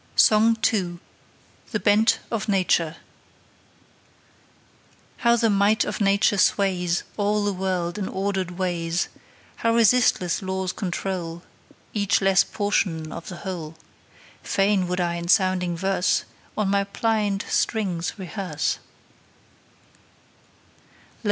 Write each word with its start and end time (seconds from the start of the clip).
SONG 0.15 0.57
II. 0.73 0.97
THE 1.69 1.79
BENT 1.79 2.21
OF 2.31 2.49
NATURE. 2.49 2.95
How 5.17 5.35
the 5.35 5.47
might 5.51 5.85
of 5.85 6.01
Nature 6.01 6.39
sways 6.39 7.03
All 7.17 7.43
the 7.45 7.53
world 7.53 7.99
in 7.99 8.07
ordered 8.07 8.57
ways, 8.57 9.09
How 9.57 9.75
resistless 9.75 10.41
laws 10.41 10.73
control 10.73 11.43
Each 11.93 12.19
least 12.19 12.51
portion 12.51 13.11
of 13.11 13.27
the 13.29 13.37
whole 13.45 13.75
Fain 14.41 14.87
would 14.87 14.99
I 14.99 15.17
in 15.17 15.27
sounding 15.27 15.77
verse 15.77 16.23
On 16.57 16.67
my 16.67 16.83
pliant 16.83 17.43
strings 17.47 18.17
rehearse. 18.17 18.79